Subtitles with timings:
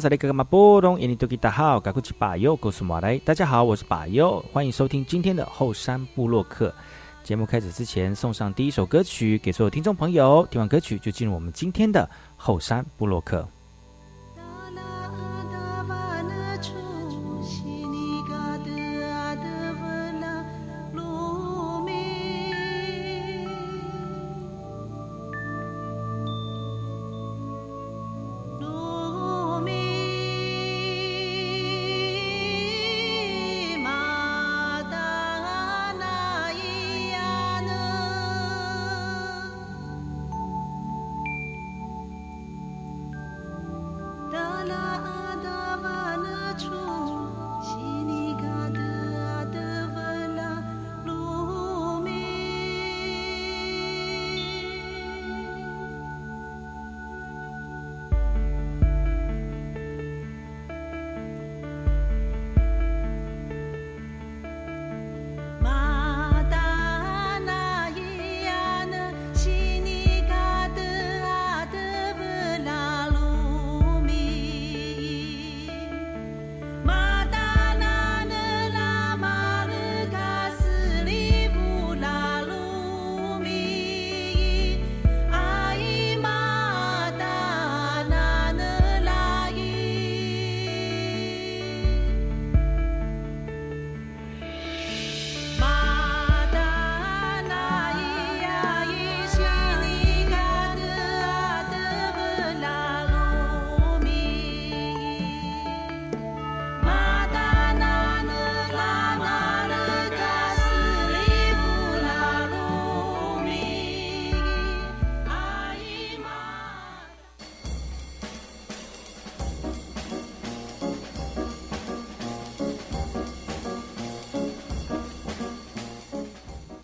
[0.00, 3.18] 萨利格格马波隆，印尼多吉达好，赶快去把右告诉马来。
[3.18, 6.74] 大家好，我是巴尤，欢迎收听今天的后山部落客。
[7.22, 10.46] 节目开始之前，送上第一首歌曲给所有听众朋友。
[10.50, 13.46] 听完歌曲，就进入我们今天的后山部落客。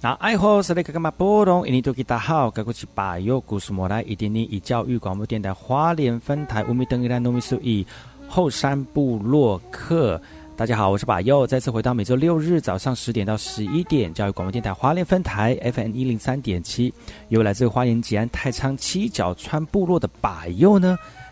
[0.09, 1.69] 那爱好是那个干嘛波动？
[1.69, 7.87] 印尼多吉大好，该过去把右故事莫来，一点点以教育广播电台花莲分台乌米登伊兰糯米苏以
[8.27, 10.19] 后山部落客。
[10.57, 16.91] 大家好，我是把右，再次回到每周六日早上十点到十一点，教育广播电台花莲分台 FM 一零三点七，
[17.29, 20.97] 由来自花莲吉安太仓七角川部落的把右呢。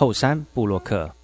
[0.00, 1.19] 后山布洛克。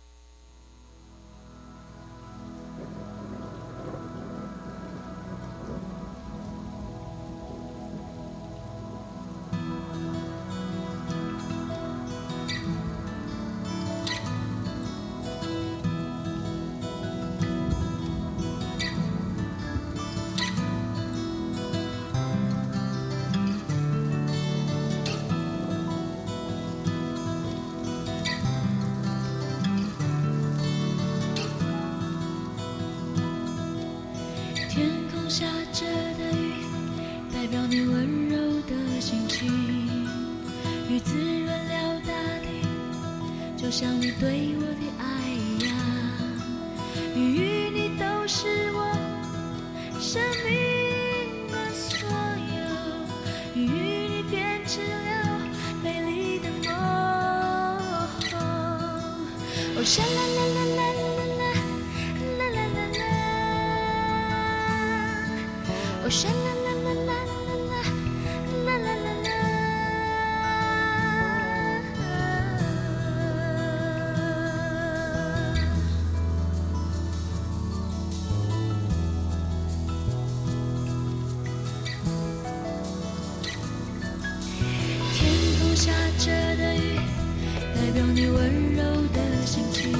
[88.17, 88.83] 你温柔
[89.13, 89.93] 的心情，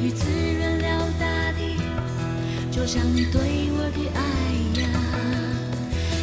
[0.00, 1.26] 雨滋润了大
[1.58, 1.76] 地，
[2.70, 3.40] 就像你对
[3.72, 4.20] 我的爱
[4.80, 4.86] 呀，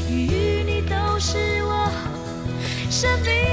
[0.09, 1.91] 雨雨你都是我
[2.89, 3.52] 生命。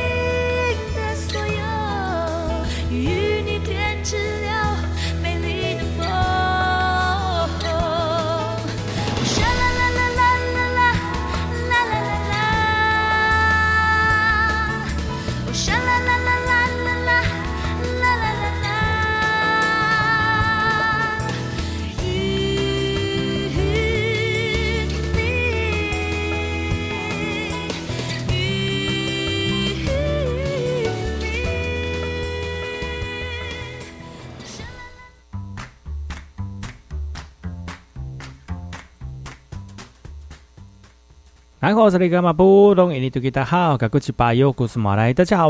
[41.71, 41.91] 大家好，我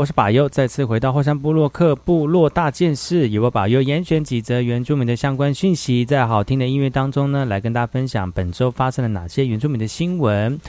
[0.05, 10.59] 是巴优，再次回到后山部落克部落大件事，由我巴优严选几则原住民的相关讯息，在好听的音乐当中呢，来跟大家分享本周发生了哪些原住民的新闻。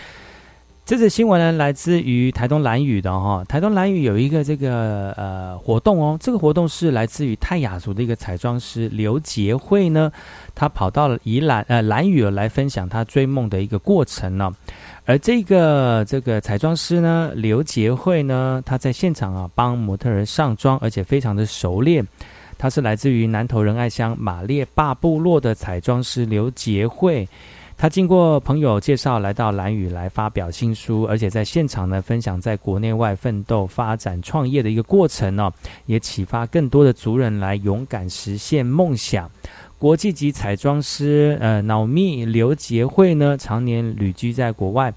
[0.86, 10.10] 这则新闻呢，来自于台东蓝屿的哈，台东蓝屿有一个这个呃活动哦，这个活动是来自于泰雅族的一个彩妆师刘杰慧呢，
[10.54, 14.50] 他跑到了宜兰呃蓝屿来分享他追梦的一个过程呢。
[15.04, 22.06] 而这个这个彩妆师呢，刘杰慧呢，他在现场啊帮模特儿上妆，而且非常的熟练。
[22.56, 27.28] 他是来自于南投仁爱乡马列坝部落的彩妆师刘杰慧。
[27.76, 35.50] 他经过朋友介绍来到蓝屿来发表新书，而且在现场呢分享在国内外奋斗、发展、创业的一个过程呢，
[35.86, 39.28] 也启发更多的族人来勇敢实现梦想。
[39.82, 44.94] 国际级彩妆师呃，脑密刘杰慧呢，常年旅居在国外，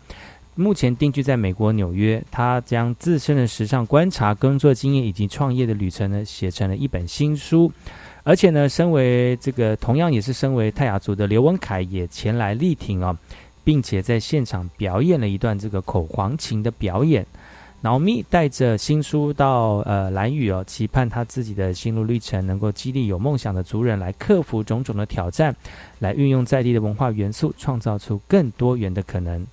[0.54, 2.24] 目前定居在美国纽约。
[2.30, 7.72] 他将自身的时尚观察、工作经验以及创业的旅程呢，写成了一本新书。
[8.22, 13.18] 而且呢，身为这个同样也是身为泰雅族的刘文凯也前来力挺啊，
[13.64, 17.26] 并且在现场表演了一段这个口簧琴的表演。
[17.86, 25.56] 脑咪带着新书到呃蓝屿哦，期盼他自己的心路历程能够激励有梦想的族人来克服种种的挑战，
[26.00, 29.46] 来运用在地的文化元素，创造出更多元的可能。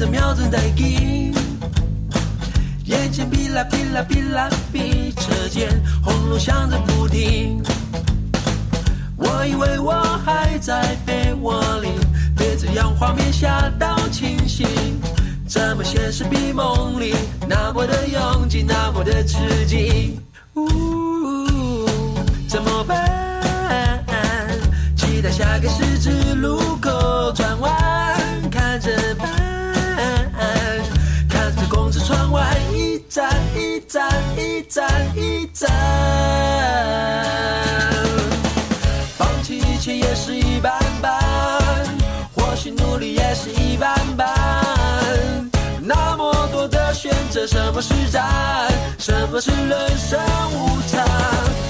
[0.00, 1.30] 却在秒针在进，
[2.86, 5.68] 眼前哔啦哔啦哔啦哔，车间
[6.02, 7.62] 轰隆响着不停。
[9.18, 9.92] 我以为我
[10.24, 11.90] 还在被窝里，
[12.34, 14.66] 被这样画面吓到清醒。
[15.46, 17.14] 怎么现实比梦里
[17.46, 19.36] 那么的拥挤，那么的刺
[19.66, 20.18] 激？
[20.54, 20.64] 呜，
[22.48, 24.02] 怎么办？
[24.96, 28.39] 期待下个十字路口转弯，
[33.00, 33.26] 一站
[33.56, 34.06] 一站
[34.36, 34.86] 一站
[35.16, 35.70] 一站，
[39.16, 41.18] 放弃一切也是一般般，
[42.34, 44.28] 或许努力也是一般般。
[45.80, 48.22] 那么多的选择，什么是战？
[48.98, 50.20] 什么是人生
[50.52, 51.02] 无常？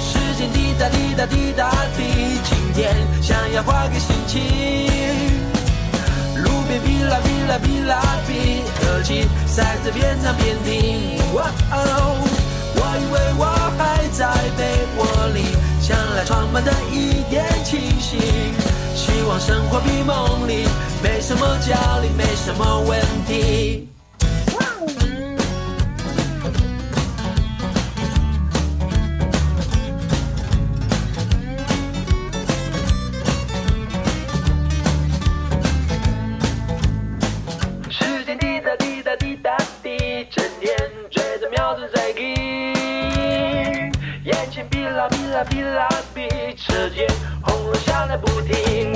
[0.03, 5.40] 时间滴答滴答滴答滴，今天想要换个心情。
[6.79, 11.19] 哔啦哔啦哔啦哔，耳机塞着边唱边听。
[11.35, 12.23] 哇哦，
[12.77, 13.45] 我以为我
[13.77, 14.63] 还在被
[14.97, 18.19] 窝里，想来床板的一点清醒。
[18.95, 20.67] 希望生活比梦里
[21.03, 23.89] 没什么焦虑，没什么问题。
[45.45, 47.07] 哔啦哔，车间
[47.43, 48.93] 轰隆响个不停。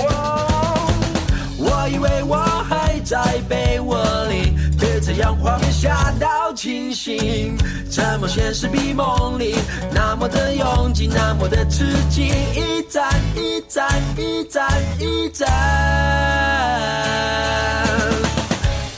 [1.59, 2.37] 我以为我
[2.69, 3.97] 还在被窝
[4.27, 7.57] 里，被这样画面吓到清醒。
[7.91, 9.57] 怎么现实比梦里
[9.93, 12.33] 那么的拥挤，那么的刺激？
[12.55, 15.49] 一站一站一站一站，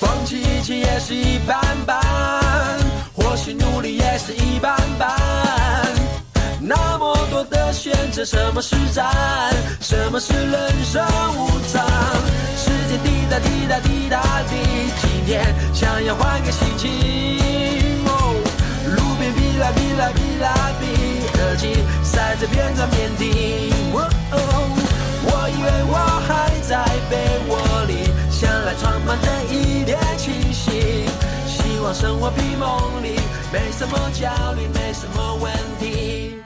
[0.01, 2.01] 放弃一切也是一般般，
[3.15, 5.96] 或许努力也是一般般。
[6.61, 9.07] 那么多的选择，什么是战？
[9.81, 11.05] 什么是人生
[11.37, 11.85] 无常？
[12.57, 14.57] 时间滴答滴答滴答滴，
[15.01, 18.05] 今天想要换个心情。
[18.95, 20.85] 路边哔啦哔啦哔啦哔，
[21.41, 23.27] 耳机塞着边唱边听。
[23.93, 25.95] 我以为我
[26.27, 27.17] 还在被
[27.49, 31.07] 窝里，想来床板的一点清醒。
[31.83, 33.21] 往生活比梦里，
[33.53, 36.43] 没什么焦虑，没什么问题。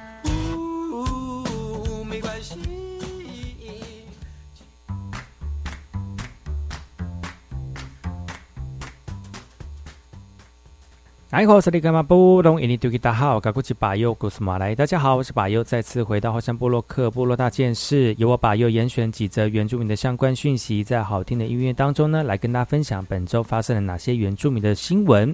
[11.31, 12.61] 哎，好，这里干嘛不懂？
[12.61, 14.75] 印尼多吉大好，我是巴佑，古斯马来。
[14.75, 25.33] 大家好，我是巴佑，再次回到后山部落克部落大件事，由我巴佑严选几则原住民的相关讯息，在好听的音乐当中呢，来跟大家分享本周发生了哪些原住民的新闻。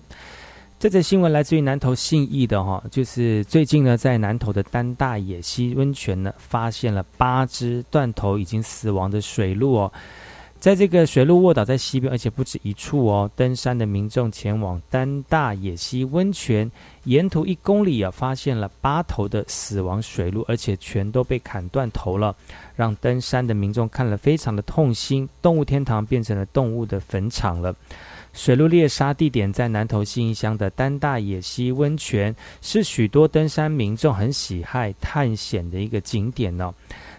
[0.79, 9.93] 这则新闻来自于南投信义的哈，就是最近呢，在南投的丹大野溪温泉呢，发现了八只断头已经死亡的水鹿哦。
[10.59, 13.31] 在这个水鹿卧倒在西边，而且不止一处哦。
[13.37, 16.69] 登山的民众前往丹大野溪温泉，
[17.05, 22.35] 沿途一公里啊，发现了八头的死亡水鹿，而且全都被砍断头了，
[22.75, 25.29] 让登山的民众看了非常的痛心。
[25.41, 27.75] 动物天堂变成了动物的坟场了。
[28.33, 36.75] 水鹿猎杀地点在南投信义乡的丹大野溪温泉，是许多登山民众很喜爱探险的一个景点呢。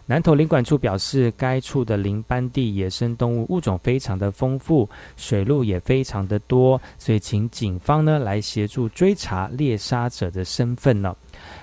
[0.10, 11.14] 南投领管处表示，该处的林班地野生动物物种非常的丰富，水路也非常的多，所以请警方呢来协助追查猎杀者的身份呢。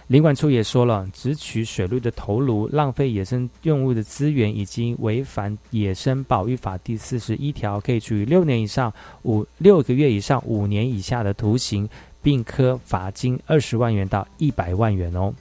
[0.09, 11.89] 领管处也说了，只取水路的头颅，浪费野生动物的资源，已经违反野生保育法第四十一条，可以处以六年以上五六个月以上五年以下的徒刑，
[12.23, 15.33] 并科罚金二十万元到一百万元哦。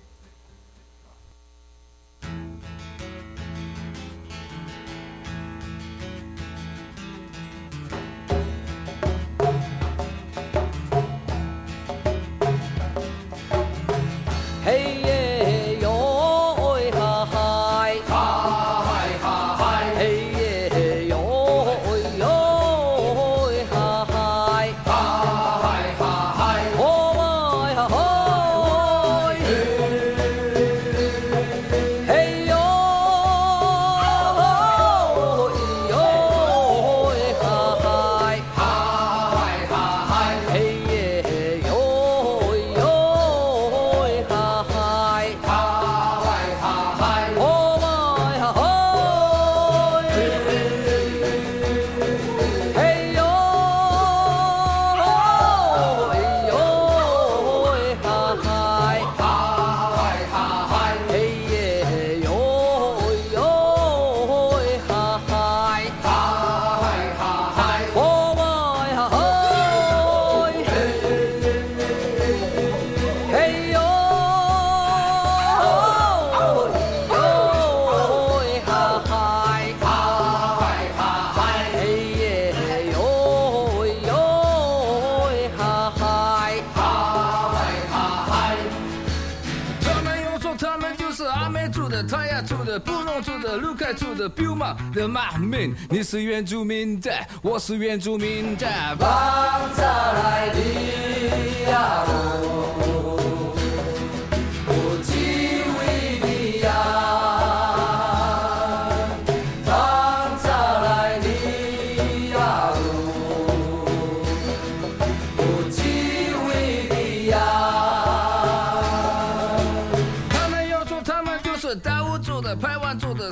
[97.43, 98.65] 我是原住民的。
[98.97, 101.02] 放下来的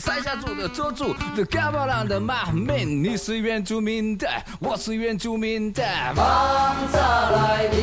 [0.02, 1.14] 山下住的，州住。
[1.36, 4.28] 的嘎巴朗的马民，你是原住民的，
[4.60, 5.84] 我是原住民的。
[6.16, 6.98] 放下
[7.30, 7.78] 来的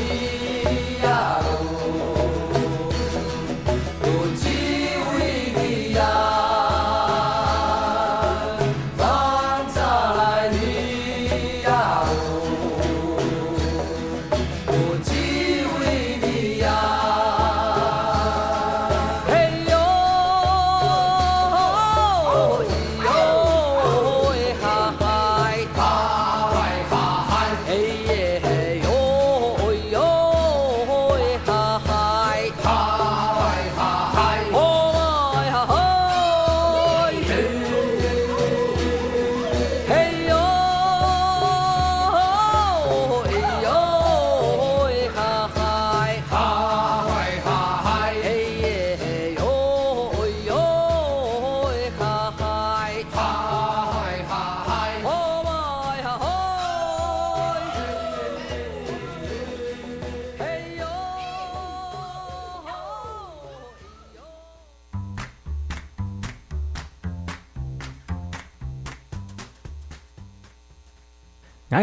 [1.04, 1.38] 呀，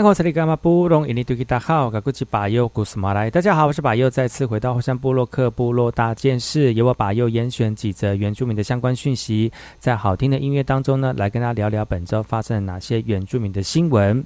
[0.05, 1.07] 好，这里干嘛不隆？
[1.07, 3.27] 印尼对吉大好，我是巴佑，古斯马来。
[3.27, 14.23] 大家好，我是巴佑，再次回到后山部落克部落大件事，由我巴佑严选几则原住民的相关讯息，在好听的音乐当中呢，来跟大家聊聊本周发生了哪些原住民的新闻。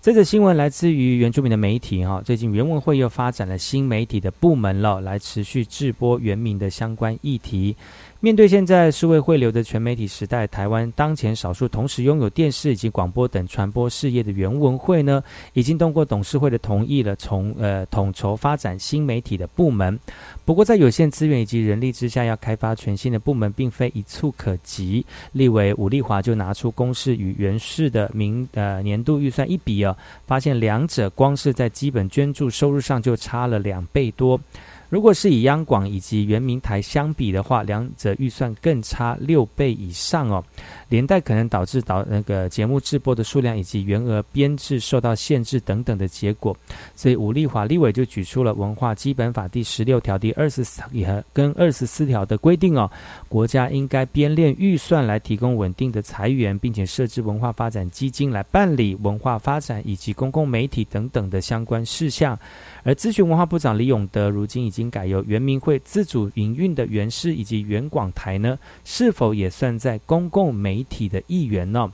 [0.00, 7.76] 这则新闻来自于原住民的媒体哈，最近原文会又发展了新媒体的部门了，来持续直播原民的相关议题。
[8.20, 15.22] 面对现在数位汇流的全媒体时代，台湾当前少数同时拥有电视以及广播等传播事业的原文会呢，
[15.52, 19.96] 已经通过董事会的同意了，从呃统筹发展新媒体的部门。
[20.44, 25.06] 不过在有限资源以及人力之下，要开发全新的部门，并非一触可及。
[25.30, 29.96] 立委武立华就拿出公示与原市的明呃年度预算一比啊，
[30.26, 34.40] 发现两者光是在基本捐助收入上就差了两倍多。
[34.88, 40.42] 如果是以央广以及圆明台相比的话，两者预算更差六倍以上哦，
[40.88, 46.56] 连带可能导致导那个节目制播的数量以及员额编制受到限制等等的结果。
[46.96, 52.90] 所以吴立华立委就举出了文化基本法第十六条第二十四也跟二十四条的规定哦，
[53.28, 62.38] 国家应该编列预算来提供稳定的财源，并且设置文化发展基金来办理文化发展以及公共媒体等等的相关事项。
[62.84, 71.90] 而咨询文化部长李永德，如今已经改由原民会自主营运的原视以及原广台呢，是否也算在公共媒媒体的一员呢？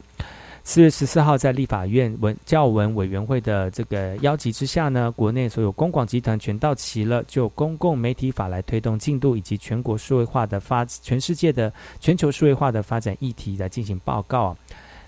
[0.62, 14.56] 四月十四号，在立法院文教文委员会的这个邀集之下呢，国内所有公广集团全到齐了，就公共媒体法来推动进度以及全国数位化的发，全世界的全球数位化的发展议题来进行报告。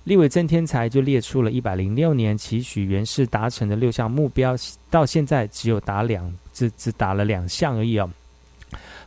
[0.04, 4.54] 立委郑天才就列出了一百零六年期许原市达成的六项目标，
[4.90, 8.08] 到现在只有打两，只只打了两项而已哦。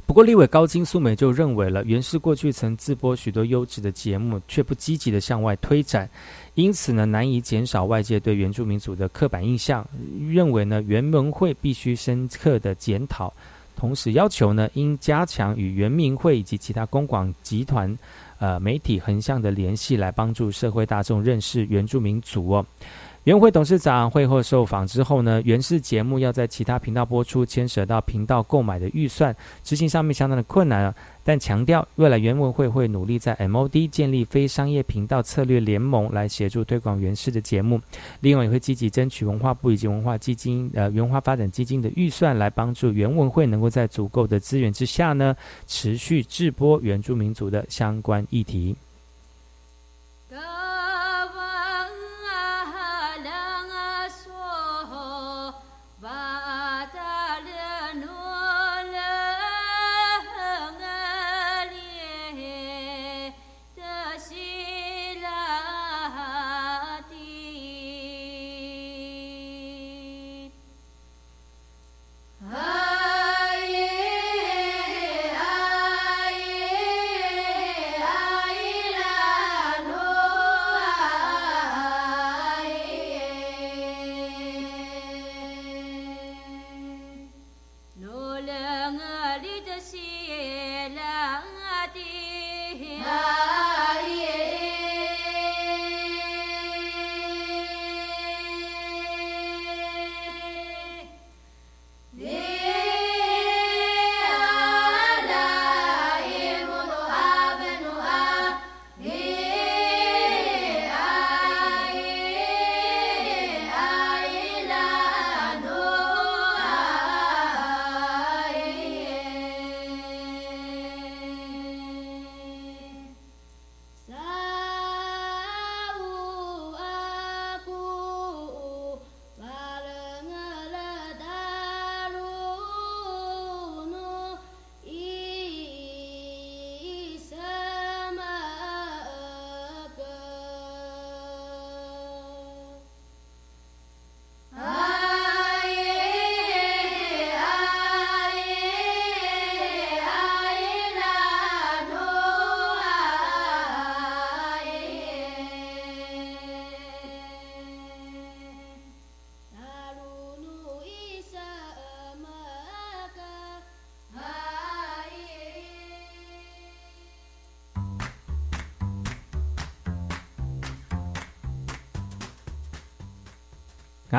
[0.09, 6.09] 不过立委高金素梅就认为了，原市过去曾自播许多优质的节目，却不积极的向外推展，
[6.55, 9.87] 因此呢，难以减少外界对原住民族的刻板印象。
[10.27, 13.31] 认为呢，原文会必须深刻的检讨，
[13.75, 17.95] 同时要求呢，应加强与原民会以及其他公广集团。
[18.39, 22.65] 呃，媒体横向的联系来帮助社会大众认识原住民族哦。
[23.29, 30.95] 原会董事长会后受访之后呢，原视节目要在其他频道播出，牵涉到频道购买的预算，执行上面相当的困难啊。
[31.23, 37.79] 但强调未来原文会会努力在 MOD 建立非商业频道策略联盟，来协助推广原视的节目。
[38.21, 45.35] 另外也会积极争取文化部以及文化基金呃文化发展基金的预算，来帮助原文会能够在足够的资源之下呢，
[45.67, 48.75] 持续制播原住民族的相关议题。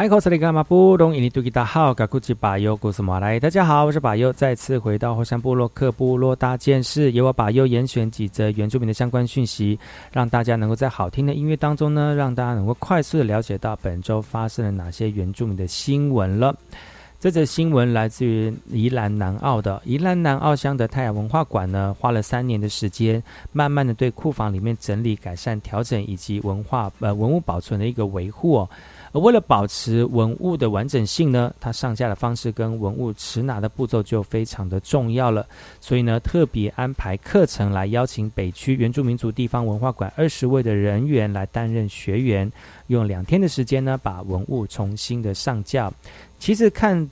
[0.01, 9.79] 爱口斯里干嘛不懂印尼多吉达好，嘎古吉巴尤古斯马来，大家好，我是巴尤，再次回到火山部落克部落大件事，由我巴尤严选几则原住民的相关讯息，
[10.11, 16.57] 让大家能够在好听的音乐当中呢，让大家能够快速的了解到本周发生了哪些原住民的新闻了。
[17.21, 28.67] 这则新闻来自于宜兰南澳的宜兰南澳乡的泰雅文化馆呢，花了三年的时间，慢慢的对库房里面整理、改善、调整以及文化呃文物保存的一个维护。
[29.13, 35.45] 而为了保持文物的完整性呢，它上架的方式跟文物持拿的步骤就非常的重要了。
[35.79, 42.51] 所以呢，特别安排课程来邀请北区原住民族地方文化馆二十位的人员来担任学员，
[42.87, 45.93] 用两天的时间呢，把文物重新的上架。
[46.41, 47.09] 其实看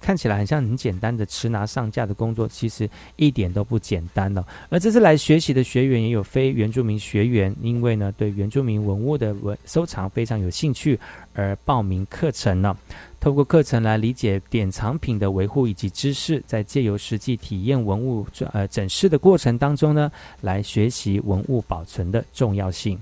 [0.00, 4.44] 看起来很像很简单的持拿上架的工作，其实一点都不简单哦。
[4.68, 10.98] 而这次来学习的学员也有非原住民学员，因为呢对原住民文物的文收藏非常有兴趣
[11.32, 12.76] 而报名课程呢。
[13.20, 23.00] 透过课程来理解典藏品的维护以及知识，在借由实际体验文物呃展示的过程当中呢，来学习文物保存的重要性。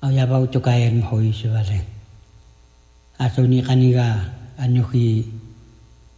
[0.00, 1.80] 啊，要不就该唔好意思话咧，
[3.16, 4.43] 啊，所以看你个。
[4.58, 5.26] anuhi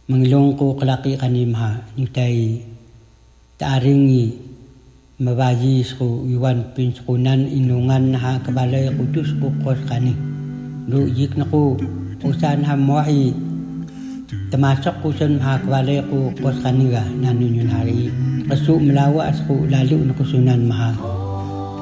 [0.07, 2.61] menglongko kelaki kanimha nyutai
[3.57, 4.47] taringi
[5.17, 10.13] mabaji sku iwan pinskunan inungan ha kebalai kudus kukos kani.
[10.85, 11.73] Lu yik naku
[12.21, 13.33] ha hamwahi
[14.53, 18.13] temasok kusun ha kebalai kukos kani ga nanunyun hari.
[18.45, 20.93] Kesu melawa sku lalu nukusunan maha.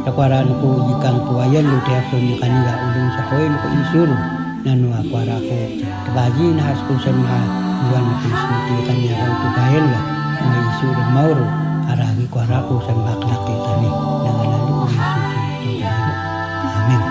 [0.08, 4.10] Takwaran ku jikang kuwayan lu dia sunu ga ulung sahoy nuku isur
[4.66, 5.58] nanua kwara ko
[6.06, 7.38] tabaji na has ma
[7.86, 10.02] yuan ko sunti kanya ko to gael ga
[10.50, 11.46] na isu de mauro
[11.92, 13.90] aragi kwara ko san ma klak tani
[14.26, 14.42] isu
[15.62, 15.72] ti
[16.82, 17.04] amin.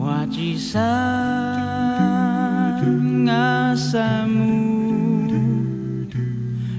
[0.00, 1.60] Wajisan
[3.28, 4.56] ngasamu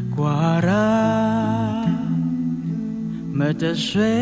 [0.10, 0.90] Kuara
[3.38, 4.18] meteswe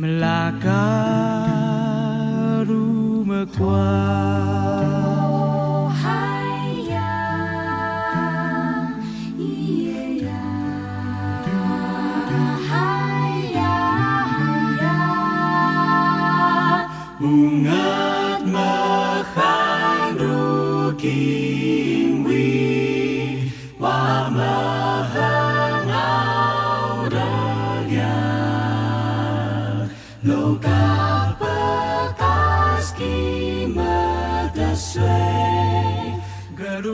[0.00, 0.84] Melaka
[3.56, 4.55] kuara.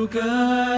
[0.03, 0.72] lugar.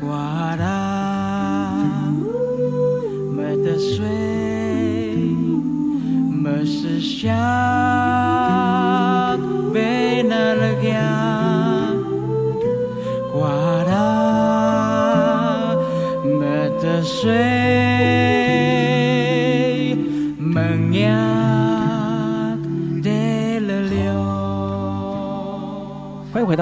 [0.00, 0.85] Guará.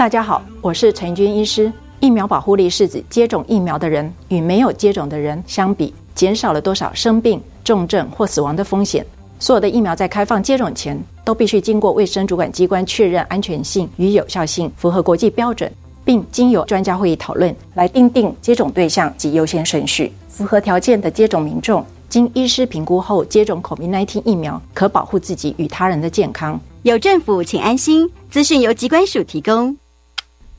[0.00, 1.70] 大家好，我是陈军医师。
[2.00, 9.04] 疫苗保护力是指接种疫苗的人与没有接种的人相比，减少了多少生病、重症或死亡的风险。
[9.38, 15.70] 所有的疫苗在开放接种前，都必须经过卫生主管机关确认安全性与有效性，符合国际标准，
[16.02, 20.10] 并经由专家会议讨论来定定接种对象及优先顺序。
[20.30, 26.58] 符合条件的接种民众，经医师评估后接种 COVID-19 疫苗，可保护自己与他人的健康。
[26.84, 28.10] 有政府，请安心。
[28.30, 29.76] 资讯由疾管署提供。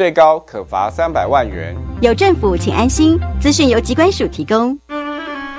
[0.00, 1.76] 最高可罚三百万元。
[2.00, 3.20] 有政府，请安心。
[3.38, 4.74] 资讯由机关署提供。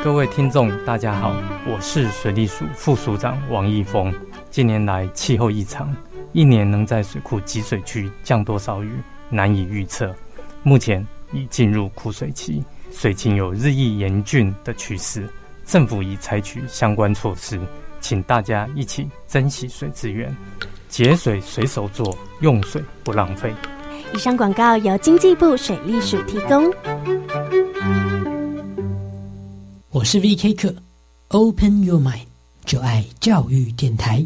[0.03, 1.31] 各位听众，大家好，
[1.67, 4.11] 我是水利署副署长王义峰。
[4.49, 5.95] 近年来气候异常，
[6.31, 8.91] 一年能在水库集水区降多少雨
[9.29, 10.11] 难以预测。
[10.63, 15.29] 目前已进入枯水期，水情有日益严峻的趋势。
[15.67, 17.61] 政府已采取相关措施。
[17.99, 20.35] 请大家一起珍惜水资源，
[20.89, 23.53] 节水随手做，用水不浪费。
[24.13, 26.69] 以上广告由经济部水利署提供。
[29.89, 30.53] 我是 V.K.
[30.53, 30.73] 课
[31.29, 32.25] ，Open Your Mind，
[32.65, 34.25] 就爱教育电台。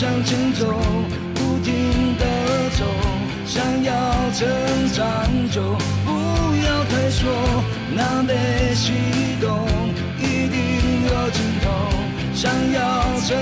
[0.00, 0.64] 向前走，
[1.34, 2.24] 不停地
[2.78, 2.86] 走，
[3.44, 3.92] 想要
[4.32, 4.48] 成
[4.94, 5.60] 长就
[6.06, 6.10] 不
[6.64, 7.28] 要退缩，
[7.94, 8.34] 那被
[8.74, 8.94] 启
[9.42, 9.68] 动
[10.18, 10.58] 一定
[11.04, 11.68] 有尽头，
[12.34, 12.80] 想要
[13.20, 13.36] 成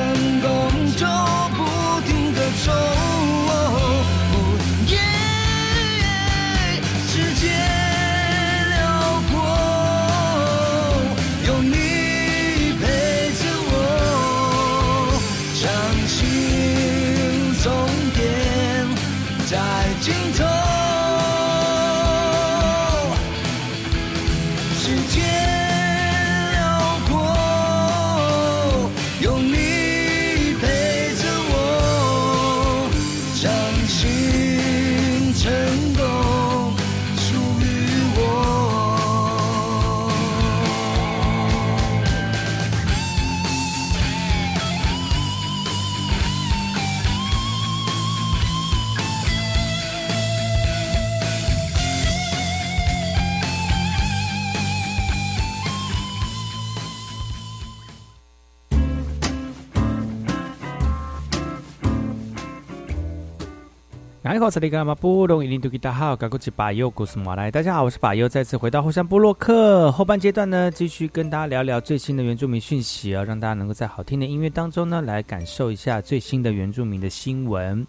[64.38, 67.50] 大家好，赶过去把优故事马来。
[67.50, 77.84] 大家好，我是把优，再次回到后山部落克后半阶段呢，继续跟大家聊聊最新的原住民讯息啊，让大家能够在好听的音乐当中呢，来感受一下最新的原住民的新闻。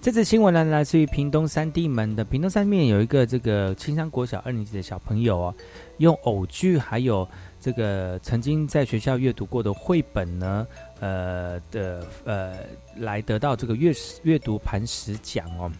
[0.00, 5.54] 这次新闻呢，来自于屏东三地门的屏东三面有一个这个青山国小二年级的小朋友哦，
[5.96, 7.26] 用偶剧还有
[7.58, 10.66] 这个曾经在学校阅读过的绘本呢。
[11.00, 12.56] 呃的呃，
[12.96, 15.70] 来得到这个阅阅读磐石奖哦。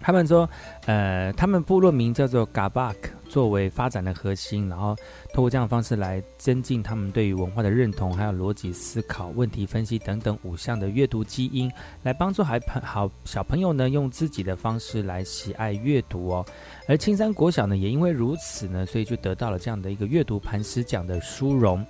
[0.00, 0.48] 他们说，
[0.86, 2.94] 呃，他们部落名叫做 Gabak，
[3.28, 4.94] 作为发展的核心，然后
[5.34, 11.68] 通过这样的方式来增进他们对于文化的认同，还有逻辑思考、问题分析等等五项的阅读基因，
[12.04, 16.46] 来帮助孩朋好小朋友呢，用自己的方式来喜爱阅读哦。
[16.86, 21.84] 而青山国小呢，也因为如此呢，所以就得到了这样的一个阅读磐石奖的殊荣。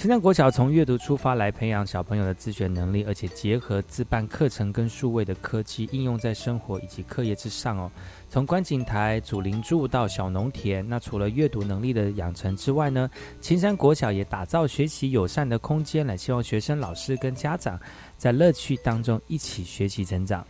[0.00, 7.92] 青山国小从阅读出发来培养小朋友的自学能力，而且结合自办课程跟数位的科技应用在生活以及课业之上哦。
[8.30, 13.10] 从观景台、祖林柱到小农田，那除了阅读能力的养成之外呢，
[13.42, 17.78] 青山国小也打造学习友善的空间，来希望学生、老师跟家长
[18.16, 20.42] 在乐趣当中一起学习成长。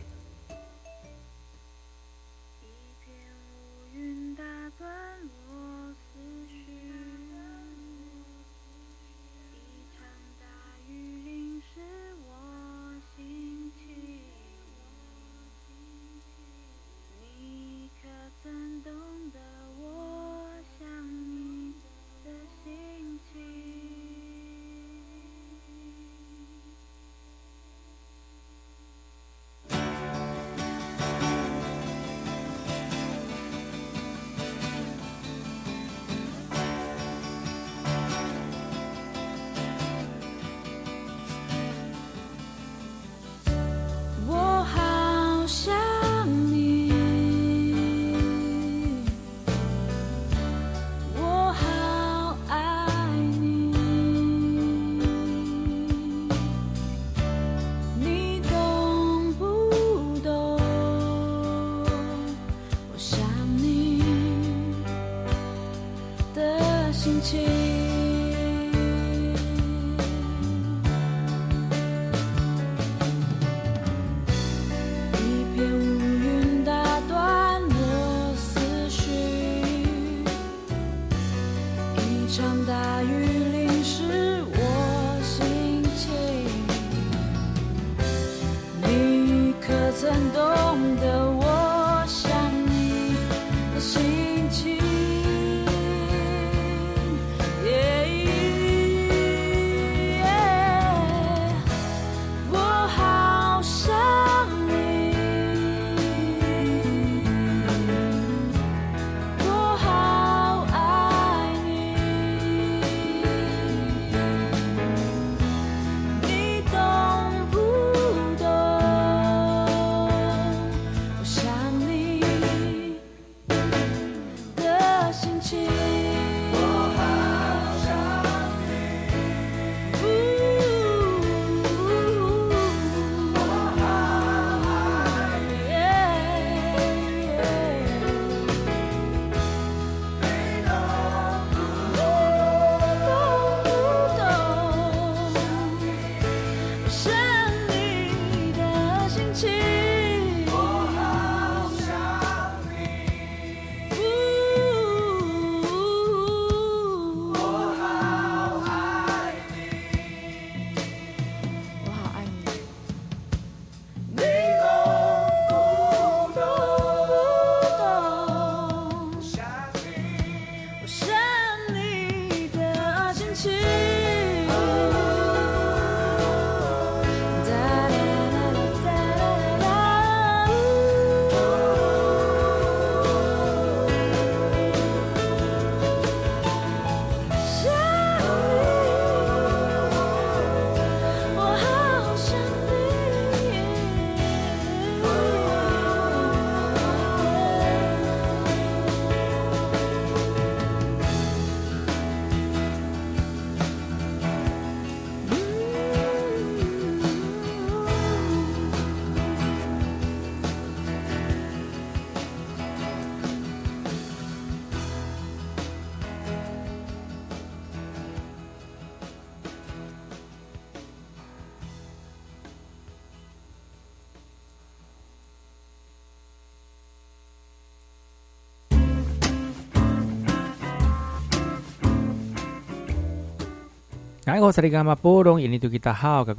[234.31, 234.49] 大好，我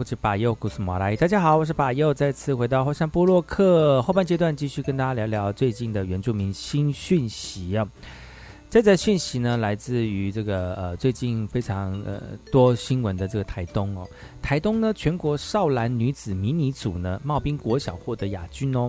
[0.02, 1.14] 是巴佑，故事马来。
[1.14, 7.86] 大家好，我是巴佑，再次回到后山部落克后半阶段，继续跟大家聊聊最近的原住民新讯息啊。
[8.70, 14.08] 这则讯息呢，来自于这个呃最近非常呃多新闻的这个台东哦。
[14.40, 18.88] 台东呢，全国少男女子迷你组呢，茂兵国小获得亚军哦。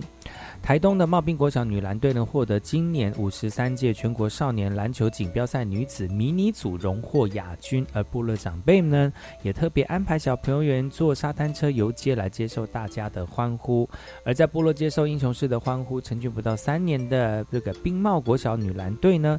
[0.63, 9.11] 台东的茂滨国小女篮队呢，获得今年五十三届全国少年篮球锦标赛女子迷你组荣获亚军，而部落长辈呢，
[9.41, 13.87] 也特别安排小朋友员坐沙滩车游街来接受大家的欢呼。
[14.23, 19.37] 而在部落接受英雄式的欢呼，成军不到三年的这个冰茂国小女篮队呢，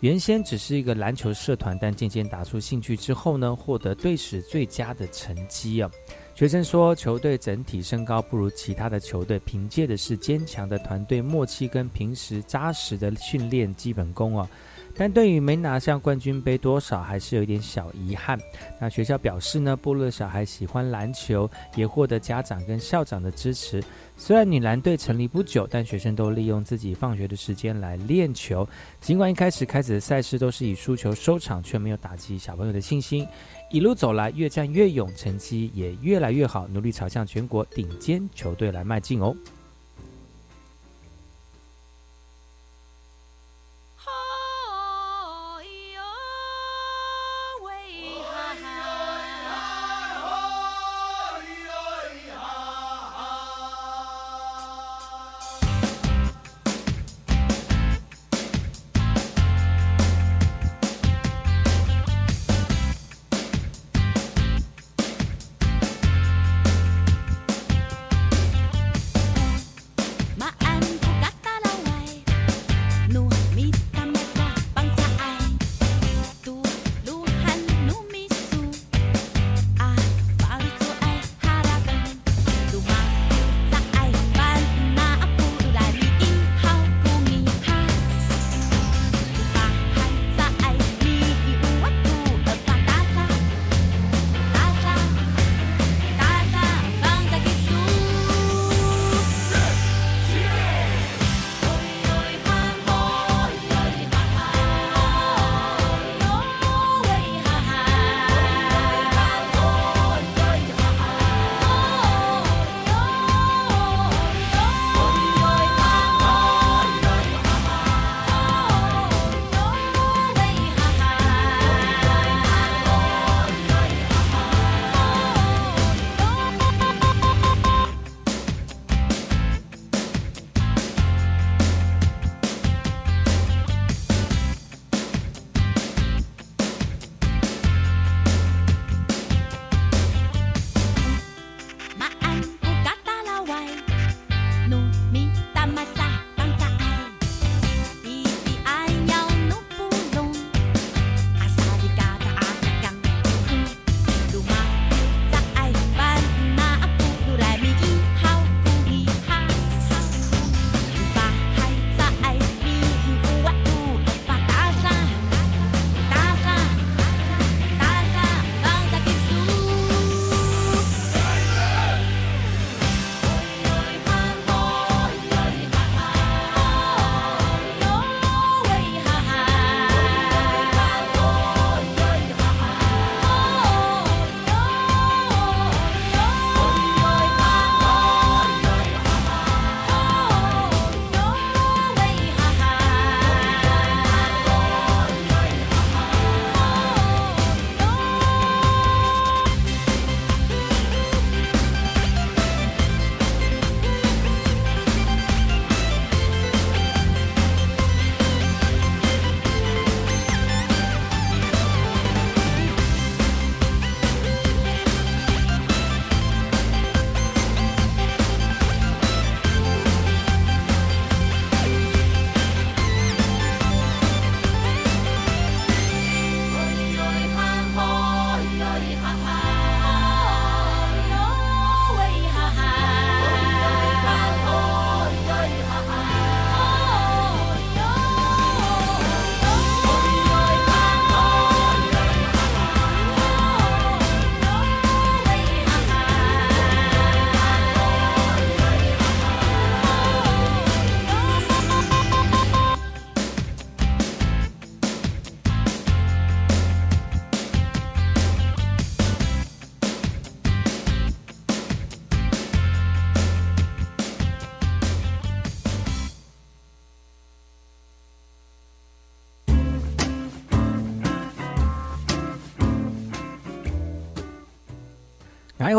[0.00, 5.90] 原先只是一个篮球社团，但渐渐打出兴趣之后呢，获得队史最佳的成绩啊。
[6.34, 14.48] 学生说，球队整体身高不如其他的球队，凭借的是坚强的团队默契跟平时扎实的训练基本功哦。
[14.96, 18.38] 但对于没拿下冠军杯，多少还是有一点小遗憾。
[18.80, 23.82] 那学校表示呢，部落小孩喜欢篮球，也获得家长跟校长的支持。
[24.16, 28.68] 虽然女篮队成立不久，但学生都利用自己放学的时间来练球。
[29.00, 33.26] 尽管一开始开始的赛事都是以输球收场，却没有打击小朋友的信心。
[33.74, 39.34] 一路走来，越战越勇，成绩也越来越好，努力朝向全国顶尖球队来迈进哦。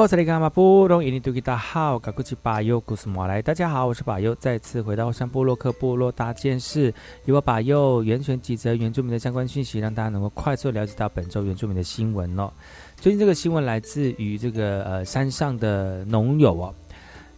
[0.06, 1.04] 哎，我是你干嘛不懂？
[1.04, 3.42] 印尼多吉大好，嘎古吉巴尤古斯莫来。
[3.42, 6.94] 大家好，我是巴尤，再次回到山部落克部落大件事，
[7.26, 12.52] 由我巴尤源泉几则原住民的相关讯息，让大家能够快速了解到本周原住民的新闻哦。
[12.98, 16.76] 最近这个新闻来自于这个呃山上的农友哦。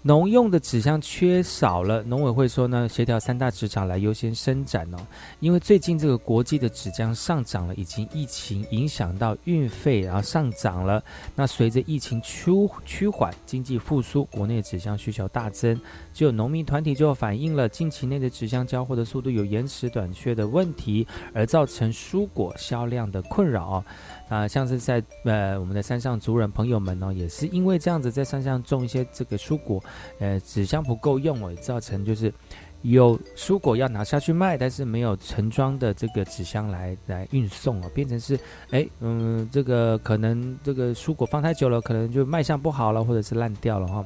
[0.04, 4.98] 农用的纸箱缺少了，农委会说呢，协调三大纸厂来优先生产哦。
[5.42, 11.04] 因为最近这个国际的纸浆上涨了，已经疫情影响到运费，然后上涨了。
[11.36, 12.52] 那随着疫情趋
[12.86, 15.78] 趋缓，经济复苏，国内纸箱需求大增，
[16.14, 23.84] 就农民团体就反映了近期内的纸箱交货的速度有延迟短缺的问题，而造成蔬果销量的困扰。
[24.30, 29.82] 啊，像是在呃我们的山上族人朋友们呢，也是因为这样子在山上种一些这个蔬果，
[30.20, 32.34] 呃纸箱不够用哦，造成就是
[32.82, 38.38] 有蔬果要拿下去卖，但是没有盛装的这个纸箱来来运送哦，变成是
[38.72, 44.06] 哎嗯这个可能这个蔬果放太久了，可能就卖相不好了，或者是烂掉了哈。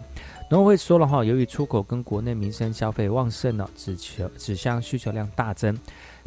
[0.52, 5.76] 农会说了哈，由于出口跟国内民生消费旺盛呢，纸球纸箱需求量大增。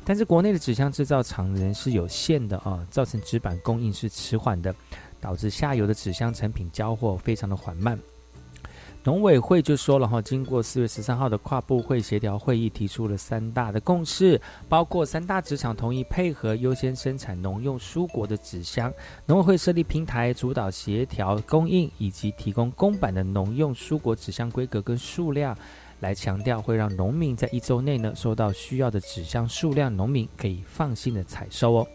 [0.04, 4.74] 但是国内的纸箱制造厂人是有限的啊，造成纸板供应是迟缓的，
[5.20, 7.98] 导致下游的纸箱成品交货非常的缓慢。
[9.02, 18.90] 农委会就说了哈，经过四月十三号的跨部会协调会议，提出了三大的共识，包括三大纸厂同意配合优先生产农用蔬果的纸箱，
[19.26, 25.54] 农委会设立平台主导协调供应，以及提供公版的农用蔬果纸箱规格跟数量。
[26.04, 31.88] 来强调，会让农民在一周内呢收到需要的纸箱数量，农民可以放心的采收哦。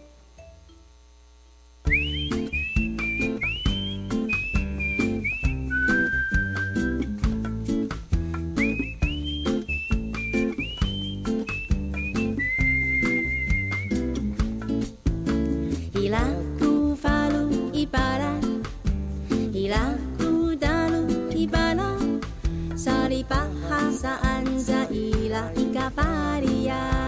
[25.96, 26.99] 玛利亚。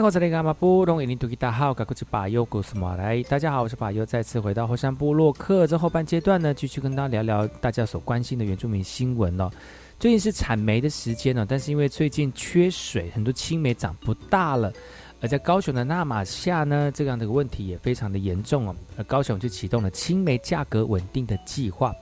[0.00, 0.04] 大，
[3.38, 5.66] 家好，我是巴尤，再次回到后山部落客。
[5.66, 9.50] 这后半阶段呢，继续跟大家聊聊大家所关心的原住民新闻哦。
[9.98, 14.72] 最近是产煤的时间呢，但是因为最近缺水，很多青梅长不大了。
[15.20, 18.74] 而在高雄的纳马夏呢，这样的问题也非常的严重哦。
[18.96, 21.94] 而高雄就启动了青梅价格稳定的计划。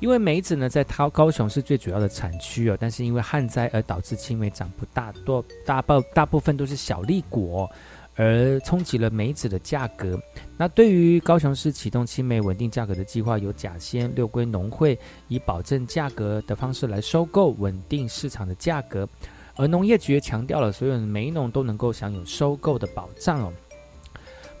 [0.00, 7.68] 因为梅子呢，在高高雄是最主要的产区哦，但是因为旱灾而导致青梅长不大，多大部大部分都是小粒果，
[8.14, 10.16] 而冲击了梅子的价格。
[10.56, 19.08] 那对于高雄市启动青梅稳定价格的计划，由甲仙六龟农会以保证价格的方式来收购，稳定市场的价格。
[19.56, 23.52] 而农业局也强调了，所有的梅农都能够享有收购的保障哦。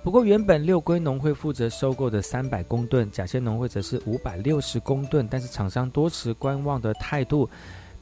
[0.08, 7.46] 不过，原本六龟农会负责收购的三百公吨，甲仙农会则是五百六十公吨，但是厂商多持观望的态度，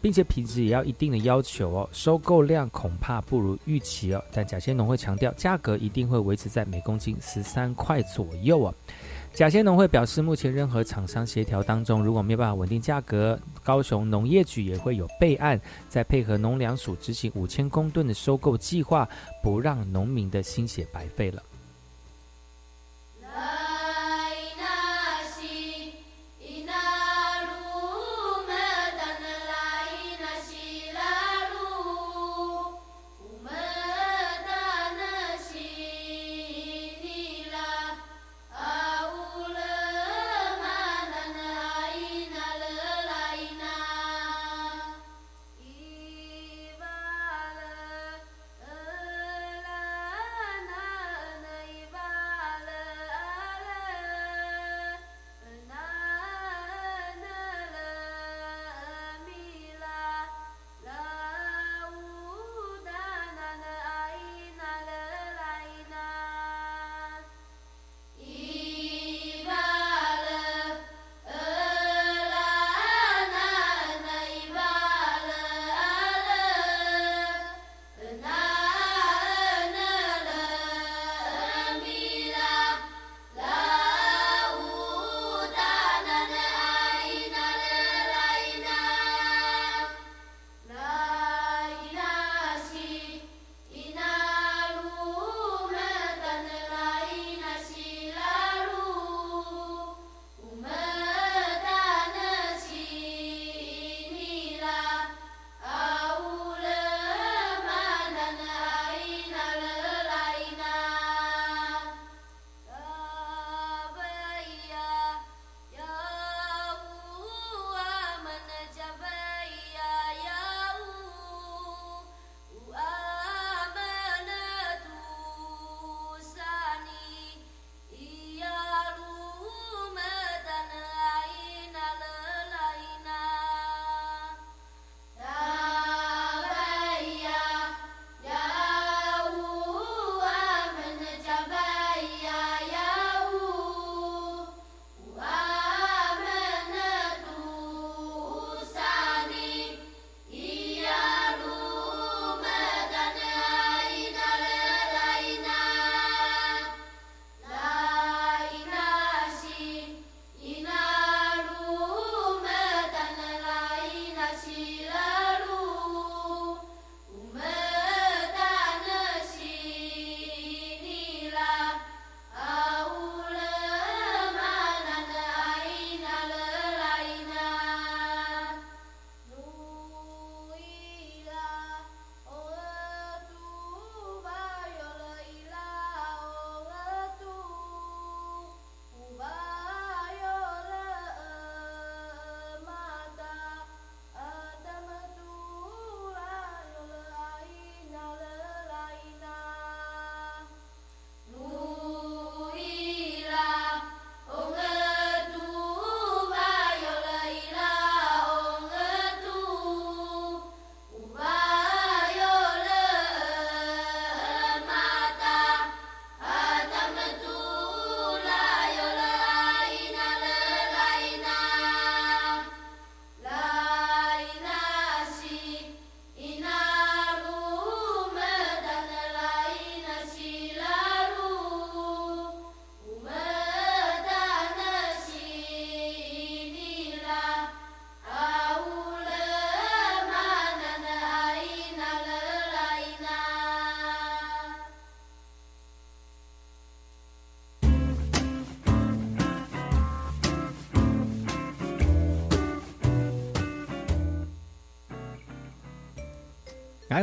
[0.01, 4.23] 并且品质也要一定的要求哦，收购量恐怕不如预期哦。
[4.33, 8.73] 但甲仙农会强调，价格一定会维持在每公斤十三块左右啊。
[9.35, 19.09] 甲仙农会表示，目前任何厂商协调当中，如果没有办法稳定价格，高雄农业局也会有备案，再配合农粮署执行五千公吨的收购计划，
[19.43, 21.43] 不让农民的心血白费了。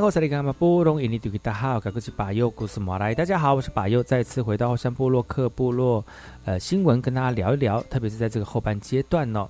[0.04, 3.16] 我是你干嘛布隆印尼土著大号，我是巴右，故事马来。
[3.16, 6.06] 大家好，我是巴右，再次回到后山部落克部落，
[6.44, 9.48] 呃，新闻跟大家聊一聊，特别是在这个后半阶段呢。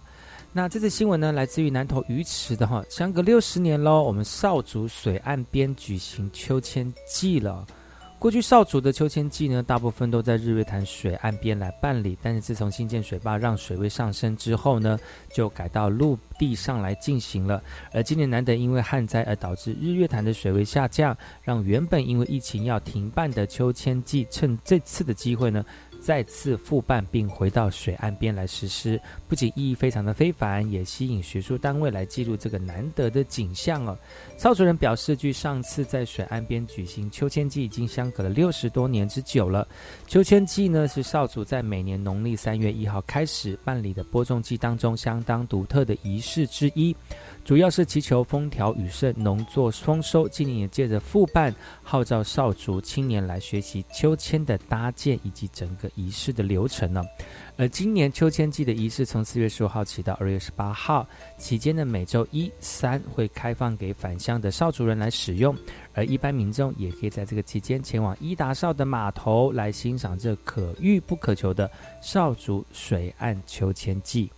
[0.51, 7.65] 那这次新闻呢，来自于南投鱼池的哈，相隔六十年喽，我们少族水岸边举行秋千祭了。
[8.24, 14.97] 过去少主的秋千祭呢，大部分都在日月潭水岸边来办理，但是自从新建水坝让水位上升之后呢，
[15.30, 17.61] 就改到陆地上来进行了。
[17.91, 25.65] 而今年难得因为旱灾而导致日月潭的水位下降，让原本因为疫情要停办的秋千祭，趁这次的机会呢。
[26.03, 33.97] 再次复办并回到水岸边来实施，不仅意义非常的非凡，也吸引学术单位来记录这个难得的景象哦。
[34.37, 39.65] 邵主任表示，距上次在水岸边举行秋千祭已经相隔了六十多年之久了。
[40.05, 46.93] 秋千祭呢，是少主在每年农历三月一号开始办理的播种季当中相当独特的仪式之一。
[47.45, 50.27] 主要是祈求风调雨顺、农作丰收。
[50.27, 57.03] 今年也借着复办，号召少族青年来学习秋千的搭建以及整个仪式的流程呢。
[57.55, 65.55] 而今年秋千季的仪式从四月十五号起到二月十八号期间的每周一、三会开放给返乡的少族人来使用，
[65.93, 71.69] 而一般民众也可以在这个期间前往伊达少的码头来欣赏这可遇不可求的
[72.01, 74.31] 少族水岸秋千祭。